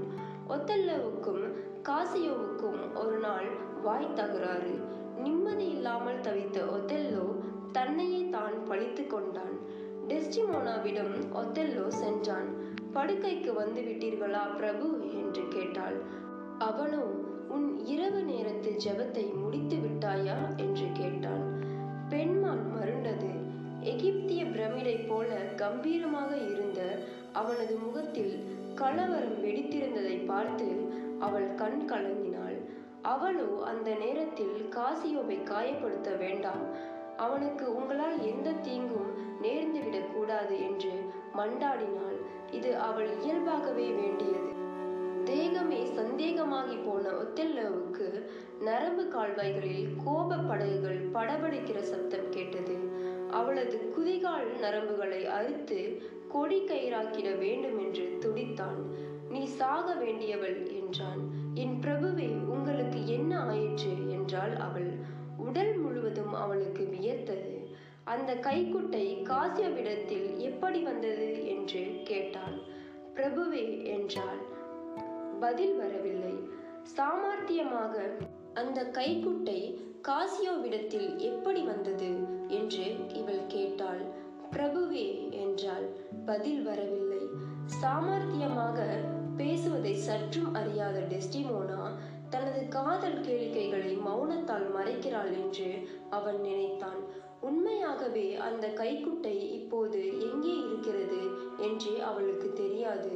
ஒத்தல்லவுக்கும் 0.49 1.43
காசியோவுக்கும் 1.83 2.95
ஒரு 2.95 3.19
நாள் 3.19 3.49
வாய் 3.83 4.13
தகராறு. 4.15 4.79
நிம்மதி 5.19 5.67
இல்லாமல் 5.69 6.21
தவித்த 6.21 6.59
ஒத்தெல்லோ 6.77 7.27
தன்னையே 7.73 8.29
தான் 8.29 8.65
பழித்து 8.65 9.07
கொண்டான். 9.07 9.57
டெஸ்டிமோனாவிடம் 10.09 11.13
ஒத்தெல்லோ 11.33 11.89
சென்றான். 11.89 12.49
படுக்கைக்கு 12.93 13.53
வந்து 13.53 13.83
விட்டீர்களா 13.83 14.55
பிரபு? 14.57 14.89
என்று 15.11 15.49
கேட்டாள். 15.49 15.99
அவனோ 16.59 17.05
உன் 17.49 17.85
இரவு 17.85 18.23
நேரத்து 18.23 18.73
ஜெபத்தை 18.85 19.35
முடித்து 19.35 19.77
விட்டாயா? 19.77 20.39
என்று 20.57 20.87
கேட்டான். 20.93 21.47
பெண்மான் 22.09 22.73
மருண்டது 22.75 23.33
எகிப்திய 23.81 24.45
பிரமிடை 24.45 24.97
போல 25.09 25.35
கம்பீரமாக 25.57 26.37
இருந்த 26.37 26.99
அவனது 27.40 27.75
முகத்தில் 27.76 28.35
கலவரம் 28.75 29.38
வெடித்திருந்ததை 29.45 30.16
பார்த்து 30.26 30.66
அவள் 31.18 31.49
கண் 31.54 31.80
கலங்கினாள். 31.87 32.59
அவளோ 33.02 33.49
அந்த 33.64 33.90
நேரத்தில் 33.95 34.57
காசியோவை 34.71 35.37
காயப்படுத்த 35.45 36.09
வேண்டாம். 36.18 36.64
அவனுக்கு 37.16 37.64
உங்களால் 37.76 38.18
எந்த 38.23 38.50
தீங்கும் 38.62 39.11
நேர்ந்துவிடக் 39.42 40.12
கூடாது 40.14 40.54
என்று 40.61 40.92
மண்டாடினாள். 41.37 42.18
இது 42.50 42.71
அவள் 42.80 43.11
இயல்பாகவே 43.23 43.88
வேண்டியது. 43.90 44.50
தேகமே 45.25 45.80
சந்தேகமாகி 45.92 46.76
போன 46.76 47.07
ஒத்தெல்லோவுக்கு 47.23 48.07
நரம்பு 48.61 49.04
கால்வாய்களில் 49.14 49.88
கோப 50.04 50.37
படகுகள் 50.49 51.00
படபடிக்கிற 51.14 51.80
சப்தம் 51.83 52.30
கேட்டது. 52.30 52.76
அவளது 53.30 53.76
குதிகால் 53.97 54.49
நரம்புகளை 54.62 55.23
அறுத்து 55.28 55.80
கொடி 56.29 56.61
கயிறாக்கிட 56.61 57.39
வேண்டும் 57.39 57.79
என்று 57.79 58.19
துடித்தான். 58.21 58.81
நீ 59.31 59.45
சாக 59.45 59.95
வேண்டியவள் 59.95 60.69
என்றான். 60.69 61.31
என் 61.55 61.81
பிரபுவே 61.81 62.29
உங்களுக்கு 62.29 63.07
என்ன 63.07 63.41
ஆயிற்று? 63.41 64.11
என்றாள் 64.11 64.55
அவள். 64.57 64.91
உடல் 65.37 65.77
முழுவதும் 65.77 66.35
அவளுக்கு 66.35 66.89
வியர்த்தது 66.93 67.57
அந்த 68.05 68.35
கைக்குட்டை 68.35 69.23
காசியவிடத்தில் 69.23 70.37
எப்படி 70.37 70.81
வந்தது? 70.81 71.47
என்று 71.47 72.01
கேட்டான். 72.05 72.61
பிரபுவே 73.15 73.85
என்றாள். 73.85 74.41
பதில் 75.41 75.77
வரவில்லை. 75.77 76.35
சாமர்த்தியமாக 76.97 77.95
அந்த 78.55 78.83
கைக்குட்டை 78.83 79.81
காசியோவிடத்தில் 80.09 81.17
எப்படி 81.17 81.63
வந்தது? 81.63 82.11
என்று 82.49 83.15
இவள் 83.15 83.47
கேட்டாள். 83.49 84.18
பிரபுவே 84.52 85.31
என்றாள். 85.31 85.87
பதில் 86.26 86.62
வரவில்லை. 86.62 87.23
சாமர்த்தியமாக 87.83 88.78
பேசுவதை 89.37 89.95
சற்றும் 89.95 90.55
அறியாத 90.55 90.99
டெஸ்டிமோனா 91.00 91.83
தனது 92.31 92.69
காதல் 92.69 93.21
கேளிக்கைகளை 93.21 93.93
மௌனத்தால் 94.07 94.67
மறைக்கிறாள் 94.75 95.33
என்று 95.33 95.88
அவன் 96.11 96.40
நினைத்தான். 96.40 97.00
உண்மையாகவே 97.40 98.35
அந்த 98.37 98.67
கைக்குட்டை 98.69 99.35
இப்போது 99.52 100.00
எங்கே 100.21 100.55
இருக்கிறது 100.59 101.21
என்று 101.59 102.05
அவளுக்கு 102.05 102.52
தெரியாது. 102.52 103.14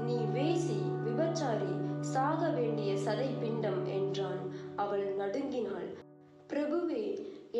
நீ 0.00 0.16
வேசி 0.36 0.78
விபச்சாரி 1.04 1.72
சாக 2.00 2.48
வேண்டிய 2.48 2.94
சதை 2.94 3.28
பிண்டம் 3.40 3.86
என்றான். 3.86 4.42
அவள் 4.76 5.06
நடுங்கினாள். 5.16 5.88
பிரபுவே 6.52 7.04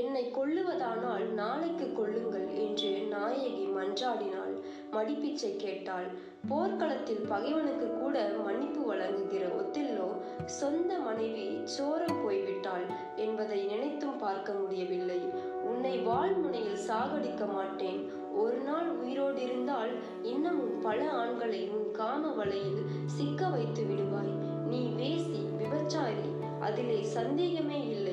என்னை 0.00 0.30
கொள்ளுவதானால் 0.30 1.26
நாளைக்கு 1.32 1.92
கொள்ளுங்கள் 1.92 2.48
என்று 2.54 3.06
நாயகி 3.10 3.66
மன்றாடினாள். 3.66 4.54
மடிப்பிச்சை 4.92 5.56
கேட்டாள். 5.56 6.06
போர்க்களத்தில் 6.48 7.20
பகைவனுக்கு 7.28 7.98
கூட 8.00 8.32
மன்னிப்பு 8.44 8.84
வழங்குகிற 8.84 9.46
ஒத்தில்லோ 9.46 10.08
சொந்த 10.46 10.98
மனைவி 10.98 11.60
சோரம் 11.64 12.20
போய்விட்டாள் 12.24 12.86
என்பதை 13.16 13.64
நினைத்தும் 13.64 14.16
பார்க்க 14.16 14.52
முடியவில்லை. 14.52 15.20
உன்னை 15.62 15.98
வாழ்முனையில் 15.98 16.84
சாகடிக்க 16.88 17.52
மாட்டேன். 17.52 18.10
ஒரு 18.34 18.56
நாள் 18.56 18.90
உயிரோடு 18.90 19.42
இருந்தால் 19.42 19.92
இன்னமும் 20.22 20.80
பல 20.80 21.10
ஆண்களை 21.10 21.68
உன் 21.68 21.90
காம 21.90 22.32
வலையில் 22.32 22.82
சிக்க 23.06 23.48
வைத்து 23.48 23.82
விடுவாய். 23.82 24.34
நீ 24.66 24.82
வேசி 25.00 25.42
விபச்சாரி 25.56 26.28
அதிலே 26.60 27.02
சந்தேகமே 27.02 27.80
இல்லை. 27.88 28.03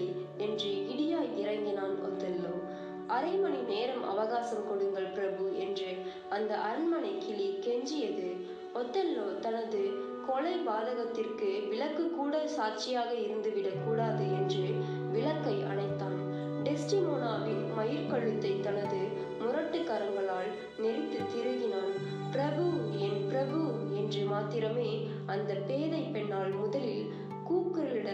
அரை 3.22 3.36
மணி 3.36 3.62
நேரம் 3.62 4.10
அவகாசம் 4.10 4.68
கொடுங்கள் 4.68 5.04
பிரபு 5.04 5.60
என்று 5.60 5.96
அந்த 6.30 6.58
அரண்மனை 6.58 7.18
கிளி 7.18 7.58
கெஞ்சியது. 7.62 8.30
ஒத்தெல்லோ 8.76 9.40
தனது 9.40 9.92
கொலை 10.28 10.68
பாதகத்திற்கு 10.68 11.70
விளக்கு 11.70 12.10
கூட 12.10 12.48
சாட்சியாக 12.48 13.14
இருந்துவிடக் 13.14 13.84
கூடாது 13.86 14.26
என்று 14.32 14.74
விளக்கை 15.12 15.64
அணைத்தான். 15.64 16.18
டெஸ்டிமோனாவின் 16.64 17.64
மயிர்கழுத்தை 17.78 18.60
தனது 18.60 18.98
முரட்டு 19.40 19.80
கரங்களால் 19.80 20.52
நெரித்து 20.78 21.20
திருகினான். 21.20 21.94
பிரபு 22.32 22.66
என் 23.00 23.28
பிரபு 23.28 23.62
என்று 23.96 24.24
மாத்திரமே 24.24 25.08
அந்த 25.26 25.54
பேதை 25.54 26.00
பெண்ணால் 26.00 26.52
முதலில் 26.52 27.12
கூக்குரலிட 27.50 28.10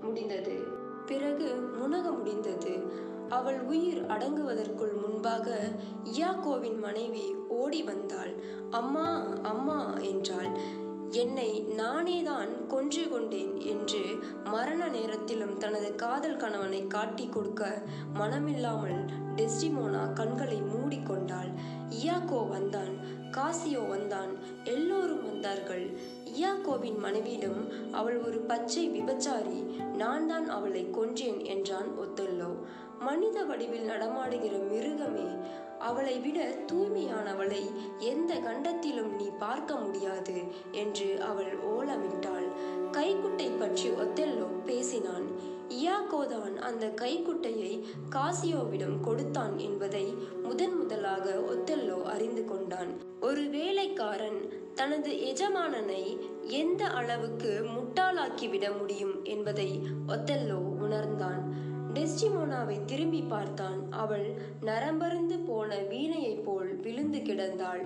முடிந்தது. 0.00 0.78
பிறகு 1.12 1.48
முனக 1.78 2.06
முடிந்தது. 2.16 2.74
அவள் 3.28 3.58
உயிர் 3.72 4.00
அடங்குவதற்குள் 4.06 4.94
முன்பாக 5.02 5.46
இயாக்கோவின் 6.18 6.78
மனைவி 6.78 7.26
ஓடி 7.62 7.80
வந்தாள். 7.82 8.32
அம்மா 8.70 9.08
அம்மா 9.42 9.80
என்றாள். 10.10 10.52
என்னை 11.20 11.48
நானேதான் 11.78 12.50
கொன்று 12.66 13.04
கொண்டேன் 13.08 13.54
என்று 13.70 14.02
மரண 14.44 14.82
நேரத்திலும் 14.88 15.56
தனது 15.56 15.88
காதல் 15.94 16.36
கணவனை 16.36 16.82
காட்டி 16.86 17.26
கொடுக்க 17.28 17.70
மனமில்லாமல் 18.20 19.00
டெஸ்டிமோனா 19.36 20.02
கண்களை 20.12 20.58
மூடிக்கொண்டாள். 20.72 21.50
இயாக்கோ 22.02 22.40
வந்தான் 22.48 22.94
காசியோ 23.36 23.82
வந்தான் 23.88 24.32
எல்லோரும் 24.64 25.26
வந்தார்கள். 25.26 25.84
இயாக்கோவின் 26.38 26.98
மனைவியிடம் 26.98 27.60
அவள் 27.90 28.18
ஒரு 28.18 28.38
பச்சை 28.40 28.88
விபச்சாரி 28.88 29.60
நான் 29.96 30.26
தான் 30.26 30.48
அவளை 30.48 30.82
கொன்றேன் 30.92 31.40
என்றான் 31.44 31.90
ஒத்தல்லோ. 31.98 32.50
மனித 33.00 33.44
வடிவில் 33.44 33.84
நடமாடுகிற 33.84 34.56
மிருகமே 34.56 35.28
அவளை 35.78 36.18
விட 36.18 36.38
தூய்மையானவளை 36.72 37.62
எந்த 37.98 38.34
கண்டத்திலும் 38.34 39.12
நீ 39.16 39.28
பார்க்க 39.38 39.74
முடியாது 39.74 40.36
என்று 40.72 41.22
அவள் 41.22 41.52
ஓலமிட்டாள். 41.76 42.48
கைக்குட்டை 42.92 43.48
பற்றி 43.58 43.88
ஒத்தெல்லோ 43.88 44.48
பேசினான். 44.64 45.28
இயாகோதான் 45.70 46.56
அந்த 46.56 46.86
கைக்குட்டையை 46.86 47.86
காசியோவிடம் 48.10 49.00
கொடுத்தான் 49.00 49.58
என்பதை 49.58 50.14
முதன் 50.42 50.76
முதலாக 50.76 51.30
ஒத்தெல்லோ 51.30 52.02
அறிந்து 52.02 52.44
கொண்டான். 52.44 53.00
ஒரு 53.20 53.42
வேலைக்காரன் 53.48 54.52
தனது 54.74 55.10
எஜமானனை 55.10 56.18
எந்த 56.42 56.86
அளவுக்கு 56.86 57.64
முட்டாளாக்கிவிட 57.64 58.78
முடியும் 58.78 59.24
என்பதை 59.24 59.80
ஒத்தல்லோ 60.08 60.54
உணர்ந்தான். 60.54 61.54
டெஸ்டிமோனாவை 61.94 62.84
திரும்பி 62.84 63.22
பார்த்தான். 63.22 63.90
அவள் 63.90 64.34
நரம்பருந்து 64.62 65.38
போன 65.46 65.76
வீணையைப் 65.76 66.42
போல் 66.42 66.76
விழுந்து 66.76 67.18
கிடந்தாள். 67.18 67.84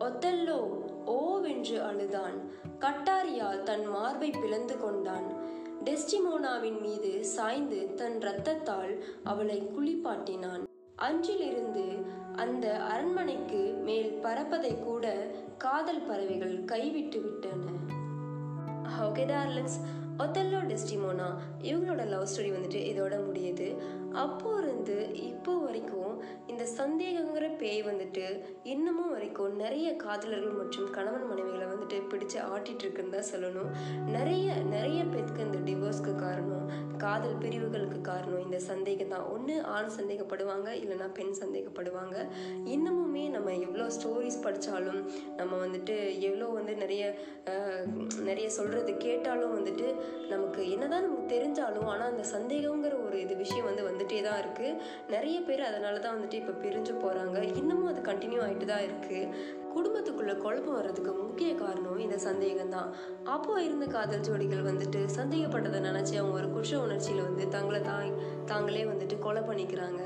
ஒத்தல்லோ 0.00 0.60
ஓவென்று 1.06 1.82
அழுதான். 1.82 2.50
கட்டாரியால் 2.78 3.62
தன் 3.62 3.86
மார்பை 3.86 4.30
பிளந்து 4.30 4.80
கொண்டான். 4.80 5.35
டெஸ்டிமோனாவின் 5.86 6.80
மீது 6.80 7.24
சாய்ந்து 7.24 7.94
தன் 7.94 8.18
இரத்தத்தால் 8.18 8.94
அவளை 9.24 9.62
குளிப்பாட்டினான் 9.62 10.62
அன்றிலிருந்து 10.96 11.84
அந்த 12.36 12.76
அரண்மனைக்கு 12.76 13.60
மேல் 13.84 14.18
பறப்பதை 14.22 14.82
கூட 14.82 15.26
காதல் 15.58 16.02
பறவைகள் 16.02 16.64
கைவிட்டு 16.64 17.20
விட்டன. 17.20 17.70
Okay 19.00 19.24
darlings. 19.32 19.78
ஒத்தல்லோ 20.24 20.58
டெஸ்டிமோனா 20.70 21.26
இவங்களோட 21.68 22.02
லவ் 22.12 22.28
ஸ்டோரி 22.30 22.50
வந்துட்டு 22.54 22.80
இதோட 22.90 23.14
முடியுது. 23.26 23.66
அப்போ 24.22 24.50
இருந்து 24.60 24.96
இப்போ 25.30 25.52
வரைக்கும் 25.64 26.14
இந்த 26.46 26.64
சந்தேகங்கிற 26.78 27.46
பேய் 27.62 27.80
வந்துட்டு 27.82 28.24
இன்னமும் 28.72 29.10
வரைக்கும் 29.10 29.56
நிறைய 29.56 29.88
காதலர்கள் 30.04 30.58
மற்றும் 30.60 30.88
கணவன் 30.90 31.28
மனைவிகளை 31.30 31.66
வந்துட்டு 31.72 31.98
பிடிச்சு 32.12 32.38
ஆட்டிட்டு 32.54 32.84
இருக்குன்னு 32.84 33.14
தான் 33.16 33.30
சொல்லணும். 33.32 33.70
நிறைய 34.16 34.54
நிறைய 34.74 35.04
பேருக்கு 35.04 35.46
இந்த 35.48 35.60
டிவோர்ஸ்க்கு 35.68 36.14
காரணம். 36.16 36.66
காதல் 37.04 37.40
பிரிவுகளுக்கு 37.42 38.00
காரணம். 38.10 38.42
இந்த 38.46 38.58
சந்தேகம் 38.70 39.12
தான் 39.14 39.26
ஒன்று 39.34 39.54
ஆண் 39.74 39.90
சந்தேகப்படுவாங்க 39.98 40.68
இல்லைன்னா 40.82 41.08
பெண் 41.18 41.34
சந்தேகப்படுவாங்க. 41.42 42.16
இன்னமுமே 42.74 43.24
நம்ம 43.36 43.54
எவ்வளோ 43.66 43.86
ஸ்டோரிஸ் 43.96 44.42
படித்தாலும் 44.46 45.00
நம்ம 45.40 45.52
வந்துட்டு 45.64 45.96
எவ்வளோ 46.28 46.48
வந்து 46.58 46.74
நிறைய 46.82 47.02
நிறைய 48.28 48.46
சொல்கிறது 48.58 48.92
கேட்டாலும் 49.06 49.54
வந்துட்டு 49.56 49.88
நமக்கு 50.30 50.60
என்னதான் 50.74 51.06
நமக்கு 51.06 51.26
தெரிஞ்சாலும் 51.34 51.90
ஆனால் 51.92 52.10
அந்த 52.12 52.24
சந்தேகங்கிற 52.34 52.94
ஒரு 53.06 53.16
இது 53.24 53.34
விஷயம் 53.36 53.68
வந்து 53.70 53.84
வந்துட்டே 53.88 54.20
தான் 54.28 54.40
இருக்குது 54.42 54.78
நிறைய 55.14 55.36
பேர் 55.40 55.68
அதனால 55.70 55.94
தான் 55.98 56.16
வந்துட்டு 56.16 56.40
இப்போ 56.42 56.54
பிரிஞ்சு 56.64 56.94
போகிறாங்க 57.04 57.38
இன்னமும் 57.60 57.92
அது 57.92 58.02
கண்டினியூ 58.10 58.42
ஆகிட்டு 58.46 58.68
தான் 58.72 58.86
இருக்குது 58.88 59.64
குடும்பத்துக்குள்ள 59.76 60.32
குழப்பம் 60.44 60.76
வர்றதுக்கு 60.78 61.12
முக்கிய 61.22 61.50
காரணம் 61.62 62.02
இந்த 62.04 62.16
சந்தேகம் 62.26 62.72
தான் 62.74 62.90
அப்போ 63.34 63.54
இருந்த 63.64 63.86
காதல் 63.94 64.24
ஜோடிகள் 64.26 64.68
வந்துட்டு 64.68 65.00
சந்தேகப்பட்டதை 65.16 65.80
நினச்சி 65.88 66.14
அவங்க 66.20 66.36
ஒரு 66.40 66.48
குற்ற 66.54 66.78
உணர்ச்சியில் 66.84 67.26
வந்து 67.28 67.44
தங்களை 67.56 67.80
தாய் 67.88 68.12
தாங்களே 68.50 68.84
வந்துட்டு 68.90 69.16
கொலை 69.26 69.42
பண்ணிக்கிறாங்க. 69.48 70.02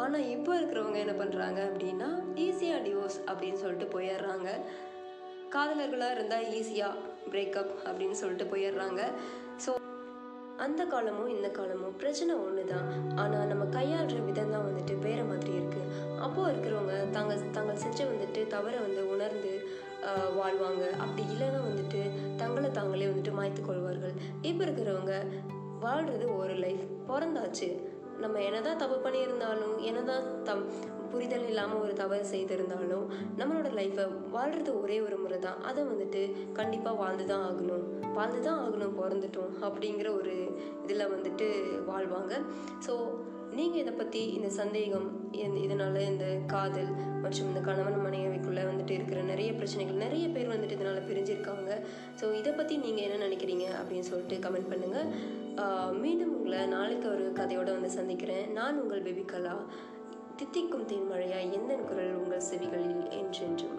ஆனால் 0.00 0.28
இப்போ 0.34 0.52
இருக்கிறவங்க 0.58 0.98
என்ன 1.04 1.14
பண்ணுறாங்க 1.20 1.60
அப்படின்னா 1.68 2.08
ஈஸியாக 2.46 2.84
டிவோர்ஸ் 2.86 3.18
அப்படின்னு 3.30 3.60
சொல்லிட்டு 3.62 3.88
போயிடுறாங்க. 3.94 4.48
காதலர்களாக 5.54 6.16
இருந்தால் 6.16 6.48
ஈஸியாக 6.58 7.02
பிரேக்கப் 7.32 7.74
அப்படின்னு 7.86 8.18
சொல்லிட்டு 8.22 8.46
போயிடுறாங்க. 8.52 9.02
ஸோ 9.64 9.70
அந்த 10.66 10.82
காலமும் 10.92 11.32
இந்த 11.36 11.48
காலமும் 11.58 11.98
பிரச்சனை 12.02 12.34
ஒன்று 12.46 12.62
தான் 12.72 12.88
ஆனால் 13.22 13.50
நம்ம 13.52 13.64
கையாளுற 13.76 14.18
விதம் 14.28 14.54
தான் 14.54 14.66
வந்துட்டு 14.68 14.94
வேறு 15.04 15.24
மாதிரி 15.30 15.52
இருக்குது 15.60 15.77
அப்போது 16.26 16.50
இருக்கிறவங்க 16.52 16.96
தாங்கள் 17.16 17.44
தாங்கள் 17.56 17.82
செஞ்ச 17.84 17.98
வந்துட்டு 18.12 18.40
தவறை 18.54 18.78
வந்து 18.86 19.02
உணர்ந்து 19.14 19.52
வாழ்வாங்க. 20.38 20.84
அப்படி 21.04 21.22
இல்லைன்னா 21.34 21.60
வந்துட்டு 21.68 22.00
தங்களை 22.42 22.68
தாங்களே 22.78 23.08
வந்துட்டு 23.10 23.32
மாய்த்து 23.38 23.62
கொள்வார்கள். 23.68 24.14
இப்போ 24.50 24.62
இருக்கிறவங்க 24.66 25.14
வாழ்கிறது 25.86 26.26
ஒரு 26.42 26.54
லைஃப் 26.64 26.84
பிறந்தாச்சு. 27.08 27.68
நம்ம 28.22 28.38
என்னதான் 28.46 28.80
தப்பு 28.82 28.96
பண்ணியிருந்தாலும் 29.02 29.74
என்னதான் 29.88 30.24
தம் 30.48 30.64
புரிதல் 31.12 31.46
இல்லாமல் 31.50 31.82
ஒரு 31.82 31.92
தவறு 32.00 32.24
செய்திருந்தாலும் 32.32 33.04
நம்மளோட 33.38 33.68
லைஃப்பை 33.78 34.04
வாழ்கிறது 34.34 34.70
ஒரே 34.80 34.96
ஒரு 35.04 35.16
முறை 35.22 35.38
தான் 35.46 35.62
அதை 35.68 35.82
வந்துட்டு 35.90 36.22
கண்டிப்பாக 36.58 37.00
வாழ்ந்து 37.02 37.24
தான் 37.30 37.44
ஆகணும். 37.48 37.86
வாழ்ந்து 38.16 38.40
தான் 38.46 38.60
ஆகணும் 38.64 38.98
பிறந்துட்டோம் 39.00 39.54
அப்படிங்கிற 39.68 40.10
ஒரு 40.18 40.34
இதில் 40.84 41.12
வந்துட்டு 41.14 41.48
வாழ்வாங்க. 41.90 42.34
ஸோ 42.86 42.94
நீங்கள் 43.58 43.80
இதை 43.82 43.92
பற்றி 43.92 44.20
இந்த 44.36 44.48
சந்தேகம் 44.58 45.06
இதனால் 45.64 45.96
இந்த 46.10 46.26
காதல் 46.52 46.90
மற்றும் 47.22 47.48
இந்த 47.50 47.60
கணவன் 47.68 48.04
மனைவிக்குள்ளே 48.04 48.62
வந்துட்டு 48.68 48.92
இருக்கிற 48.96 49.20
நிறைய 49.30 49.50
பிரச்சனைகள் 49.58 50.02
நிறைய 50.04 50.26
பேர் 50.34 50.52
வந்துட்டு 50.52 50.76
இதனால் 50.76 51.08
பிரிஞ்சிருக்காங்க. 51.08 51.70
ஸோ 52.20 52.24
இதை 52.40 52.52
பற்றி 52.60 52.76
நீங்கள் 52.84 53.06
என்ன 53.06 53.18
நினைக்கிறீங்க 53.26 53.66
அப்படின்னு 53.80 54.08
சொல்லிட்டு 54.10 54.38
கமெண்ட் 54.46 54.70
பண்ணுங்கள் 54.72 55.10
மீண்டும் 56.04 56.34
உங்களை 56.38 56.60
நாளைக்கு 56.76 57.08
ஒரு 57.14 57.26
கதையோடு 57.40 57.76
வந்து 57.76 57.92
சந்திக்கிறேன். 57.98 58.46
நான் 58.58 58.80
உங்கள் 58.82 59.04
பேபி 59.06 59.24
கலா 59.34 59.54
தித்திக்கும் 60.40 60.88
தேன்மழையா 60.90 61.38
எந்த 61.58 61.72
குரல் 61.90 62.18
உங்கள் 62.22 62.46
செவிகளில் 62.50 63.04
என்றென்றும். 63.20 63.78